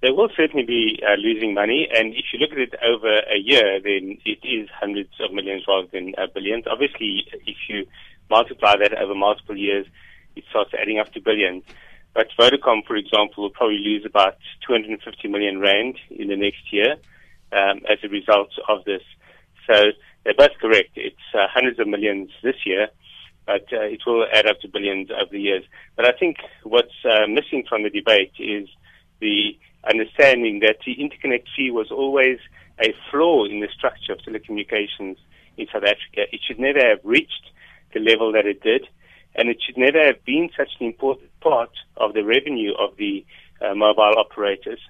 They 0.00 0.10
will 0.10 0.28
certainly 0.36 0.64
be 0.64 1.02
uh, 1.02 1.16
losing 1.16 1.54
money, 1.54 1.88
and 1.92 2.14
if 2.14 2.26
you 2.32 2.38
look 2.38 2.52
at 2.52 2.58
it 2.58 2.74
over 2.84 3.18
a 3.18 3.36
year, 3.36 3.80
then 3.82 4.18
it 4.24 4.38
is 4.44 4.68
hundreds 4.70 5.10
of 5.20 5.32
millions 5.32 5.64
rather 5.66 5.88
than 5.92 6.14
uh, 6.16 6.28
billions. 6.32 6.66
Obviously, 6.70 7.26
if 7.46 7.56
you 7.68 7.84
multiply 8.30 8.76
that 8.76 8.96
over 8.96 9.14
multiple 9.14 9.56
years, 9.56 9.86
it 10.36 10.44
starts 10.50 10.70
adding 10.80 11.00
up 11.00 11.12
to 11.14 11.20
billions. 11.20 11.64
But 12.14 12.28
Vodacom, 12.38 12.86
for 12.86 12.96
example, 12.96 13.42
will 13.42 13.50
probably 13.50 13.78
lose 13.78 14.04
about 14.04 14.36
250 14.66 15.28
million 15.28 15.58
rand 15.58 15.98
in 16.10 16.28
the 16.28 16.36
next 16.36 16.72
year 16.72 16.96
um, 17.52 17.80
as 17.88 17.98
a 18.04 18.08
result 18.08 18.50
of 18.68 18.84
this. 18.84 19.02
So 19.66 19.92
they're 20.24 20.34
both 20.34 20.56
correct. 20.60 20.90
It's 20.94 21.16
uh, 21.34 21.46
hundreds 21.52 21.78
of 21.78 21.88
millions 21.88 22.30
this 22.42 22.56
year, 22.64 22.88
but 23.46 23.66
uh, 23.72 23.82
it 23.82 24.00
will 24.06 24.26
add 24.32 24.46
up 24.46 24.60
to 24.60 24.68
billions 24.68 25.10
over 25.10 25.30
the 25.30 25.40
years. 25.40 25.64
But 25.96 26.06
I 26.06 26.12
think 26.12 26.36
what's 26.62 27.04
uh, 27.04 27.26
missing 27.26 27.64
from 27.68 27.82
the 27.82 27.90
debate 27.90 28.32
is 28.38 28.68
the 29.20 29.58
understanding 29.84 30.60
that 30.60 30.78
the 30.84 30.96
interconnect 30.96 31.46
fee 31.56 31.70
was 31.70 31.90
always 31.90 32.38
a 32.80 32.94
flaw 33.10 33.44
in 33.44 33.60
the 33.60 33.68
structure 33.76 34.12
of 34.12 34.18
telecommunications 34.18 35.16
in 35.56 35.66
South 35.72 35.84
Africa. 35.84 36.26
It 36.32 36.40
should 36.46 36.58
never 36.58 36.80
have 36.80 37.00
reached 37.04 37.50
the 37.92 38.00
level 38.00 38.32
that 38.32 38.46
it 38.46 38.62
did, 38.62 38.86
and 39.34 39.48
it 39.48 39.58
should 39.64 39.76
never 39.76 40.04
have 40.04 40.24
been 40.24 40.50
such 40.56 40.70
an 40.80 40.86
important 40.86 41.30
part 41.40 41.70
of 41.96 42.14
the 42.14 42.24
revenue 42.24 42.72
of 42.78 42.96
the 42.96 43.24
uh, 43.60 43.74
mobile 43.74 44.14
operators. 44.16 44.80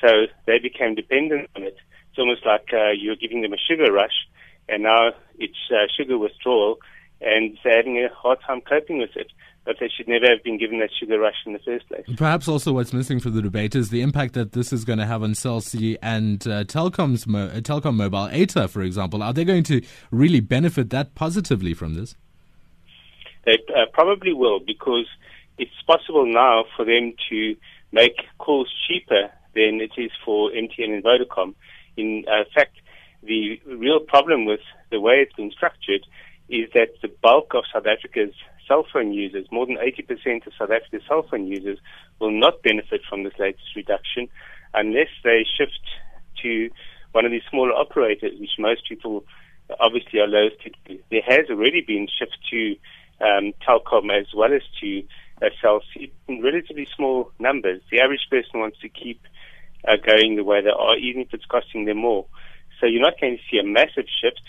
So 0.00 0.26
they 0.46 0.58
became 0.58 0.94
dependent 0.94 1.50
on 1.56 1.62
it. 1.62 1.76
It's 2.10 2.18
almost 2.18 2.46
like 2.46 2.68
uh, 2.72 2.90
you're 2.90 3.16
giving 3.16 3.42
them 3.42 3.52
a 3.52 3.58
sugar 3.58 3.92
rush, 3.92 4.28
and 4.68 4.82
now 4.82 5.10
it's 5.38 5.58
uh, 5.70 5.86
sugar 5.96 6.18
withdrawal, 6.18 6.78
and 7.24 7.56
they're 7.64 7.76
having 7.76 7.98
a 7.98 8.08
hard 8.14 8.38
time 8.46 8.60
coping 8.60 8.98
with 8.98 9.16
it 9.16 9.30
but 9.64 9.76
they 9.80 9.88
should 9.88 10.06
never 10.06 10.28
have 10.28 10.42
been 10.44 10.58
given 10.58 10.78
that 10.78 10.90
sugar 10.98 11.18
rush 11.18 11.36
in 11.46 11.54
the 11.54 11.58
first 11.60 11.88
place. 11.88 12.04
Perhaps 12.16 12.48
also 12.48 12.72
what's 12.72 12.92
missing 12.92 13.18
for 13.18 13.30
the 13.30 13.40
debate 13.40 13.74
is 13.74 13.88
the 13.90 14.02
impact 14.02 14.34
that 14.34 14.52
this 14.52 14.72
is 14.72 14.84
going 14.84 14.98
to 14.98 15.06
have 15.06 15.22
on 15.22 15.34
Cell 15.34 15.60
C 15.60 15.96
and 16.02 16.46
uh, 16.46 16.64
Telkom's 16.64 17.26
mo- 17.26 17.46
uh, 17.46 17.60
Telkom 17.60 17.96
Mobile 17.96 18.28
8ta, 18.28 18.68
for 18.68 18.82
example. 18.82 19.22
Are 19.22 19.32
they 19.32 19.44
going 19.44 19.62
to 19.64 19.80
really 20.10 20.40
benefit 20.40 20.90
that 20.90 21.14
positively 21.14 21.72
from 21.72 21.94
this? 21.94 22.14
They 23.46 23.58
uh, 23.74 23.86
probably 23.92 24.32
will 24.32 24.60
because 24.60 25.06
it's 25.58 25.82
possible 25.86 26.26
now 26.26 26.64
for 26.76 26.84
them 26.84 27.14
to 27.30 27.56
make 27.92 28.16
calls 28.38 28.70
cheaper 28.86 29.30
than 29.54 29.80
it 29.80 29.92
is 29.96 30.10
for 30.24 30.50
MTN 30.50 30.94
and 30.94 31.04
Vodacom. 31.04 31.54
In 31.96 32.24
uh, 32.28 32.44
fact, 32.54 32.76
the 33.22 33.60
real 33.66 34.00
problem 34.00 34.44
with 34.44 34.60
the 34.90 35.00
way 35.00 35.14
it's 35.22 35.34
been 35.34 35.50
structured 35.52 36.04
is 36.48 36.68
that 36.74 36.88
the 37.00 37.08
bulk 37.24 37.54
of 37.54 37.64
South 37.72 37.86
Africa's 37.86 38.34
cell 38.68 38.84
phone 38.92 39.14
users, 39.14 39.46
more 39.50 39.64
than 39.64 39.76
80% 39.76 40.46
of 40.46 40.52
South 40.58 40.70
Africa's 40.70 41.00
cell 41.08 41.26
phone 41.28 41.46
users, 41.46 41.78
will 42.20 42.30
not 42.30 42.62
benefit 42.62 43.00
from 43.08 43.24
this 43.24 43.32
latest 43.38 43.74
reduction 43.74 44.28
unless 44.74 45.08
they 45.24 45.46
shift 45.56 45.80
to 46.42 46.68
one 47.12 47.24
of 47.24 47.30
these 47.30 47.48
smaller 47.50 47.72
operators, 47.72 48.38
which 48.38 48.50
most 48.58 48.86
people 48.86 49.24
obviously 49.80 50.20
are 50.20 50.28
loath 50.28 50.52
to 50.64 50.70
do. 50.86 51.00
There 51.10 51.22
has 51.26 51.48
already 51.48 51.80
been 51.80 52.08
shift 52.18 52.36
to 52.50 52.76
um, 53.24 53.54
Telkom 53.66 54.12
as 54.12 54.26
well 54.36 54.52
as 54.52 54.62
to 54.82 55.02
uh, 55.40 55.48
Cell 55.62 55.80
C 55.94 56.12
in 56.28 56.42
relatively 56.42 56.86
small 56.94 57.30
numbers. 57.38 57.80
The 57.90 58.00
average 58.00 58.26
person 58.28 58.60
wants 58.60 58.80
to 58.80 58.90
keep 58.90 59.22
uh, 59.88 59.96
going 59.96 60.36
the 60.36 60.44
way 60.44 60.60
they 60.60 60.76
are, 60.76 60.96
even 60.98 61.22
if 61.22 61.32
it's 61.32 61.46
costing 61.46 61.86
them 61.86 61.98
more. 61.98 62.26
So 62.80 62.86
you're 62.86 63.00
not 63.00 63.18
going 63.18 63.38
to 63.38 63.42
see 63.50 63.58
a 63.58 63.64
massive 63.64 64.06
shift. 64.20 64.42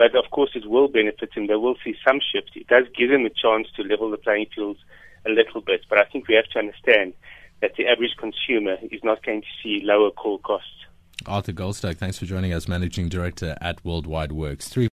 But 0.00 0.16
of 0.16 0.30
course, 0.30 0.52
it 0.54 0.64
will 0.66 0.88
benefit 0.88 1.34
them. 1.34 1.46
They 1.46 1.56
will 1.56 1.76
see 1.84 1.94
some 2.08 2.20
shift. 2.32 2.52
It 2.54 2.68
does 2.68 2.84
give 2.96 3.10
them 3.10 3.26
a 3.26 3.28
chance 3.28 3.68
to 3.76 3.82
level 3.82 4.10
the 4.10 4.16
playing 4.16 4.46
fields 4.54 4.80
a 5.26 5.28
little 5.28 5.60
bit. 5.60 5.82
But 5.90 5.98
I 5.98 6.04
think 6.04 6.26
we 6.26 6.36
have 6.36 6.48
to 6.54 6.58
understand 6.58 7.12
that 7.60 7.72
the 7.76 7.86
average 7.86 8.16
consumer 8.16 8.78
is 8.90 9.04
not 9.04 9.22
going 9.22 9.42
to 9.42 9.46
see 9.62 9.84
lower 9.84 10.10
call 10.10 10.38
costs. 10.38 10.86
Arthur 11.26 11.52
Goldstuck, 11.52 11.98
thanks 11.98 12.18
for 12.18 12.24
joining 12.24 12.54
us, 12.54 12.66
Managing 12.66 13.10
Director 13.10 13.58
at 13.60 13.84
World 13.84 14.06
Wide 14.06 14.30
Worx. 14.30 14.62
Three 14.62 14.88